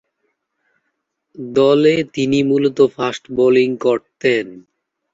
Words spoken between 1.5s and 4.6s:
দলে তিনি মূলতঃ ফাস্ট বোলিং করতেন।